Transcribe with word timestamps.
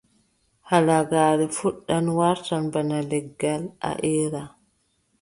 Halagaare 0.69 1.45
fuɗɗan 1.57 2.05
waata 2.17 2.55
bana 2.73 2.97
legal, 3.11 3.63
a 3.89 3.91
eera. 4.11 4.43